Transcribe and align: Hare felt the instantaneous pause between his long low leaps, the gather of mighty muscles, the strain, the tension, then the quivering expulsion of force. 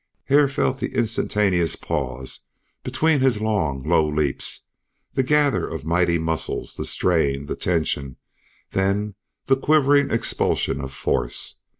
Hare 0.29 0.47
felt 0.47 0.79
the 0.79 0.97
instantaneous 0.97 1.75
pause 1.75 2.39
between 2.83 3.19
his 3.19 3.39
long 3.39 3.83
low 3.83 4.09
leaps, 4.09 4.65
the 5.13 5.21
gather 5.21 5.67
of 5.67 5.85
mighty 5.85 6.17
muscles, 6.17 6.75
the 6.75 6.85
strain, 6.85 7.45
the 7.45 7.55
tension, 7.55 8.17
then 8.71 9.13
the 9.45 9.55
quivering 9.57 10.09
expulsion 10.09 10.81
of 10.81 10.91
force. 10.91 11.61